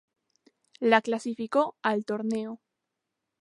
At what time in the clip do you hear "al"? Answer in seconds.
1.83-2.05